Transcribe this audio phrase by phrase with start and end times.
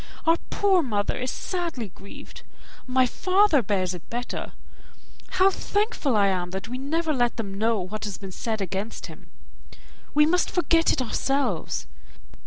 [0.25, 2.41] Our poor mother is sadly grieved.
[2.87, 4.53] My father bears it better.
[5.33, 9.05] How thankful am I, that we never let them know what has been said against
[9.05, 9.29] him;
[10.15, 11.85] we must forget it ourselves.